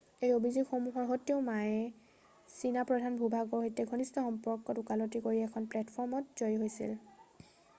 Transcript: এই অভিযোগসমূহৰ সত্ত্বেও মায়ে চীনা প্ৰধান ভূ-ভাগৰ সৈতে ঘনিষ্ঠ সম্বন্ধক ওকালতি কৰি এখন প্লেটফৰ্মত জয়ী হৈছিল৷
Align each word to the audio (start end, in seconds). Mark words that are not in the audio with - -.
এই 0.27 0.31
অভিযোগসমূহৰ 0.37 1.03
সত্ত্বেও 1.09 1.41
মায়ে 1.49 2.47
চীনা 2.61 2.85
প্ৰধান 2.91 3.19
ভূ-ভাগৰ 3.19 3.63
সৈতে 3.67 3.85
ঘনিষ্ঠ 3.93 4.23
সম্বন্ধক 4.27 4.73
ওকালতি 4.85 5.23
কৰি 5.27 5.45
এখন 5.49 5.69
প্লেটফৰ্মত 5.75 6.41
জয়ী 6.43 6.57
হৈছিল৷ 6.65 7.61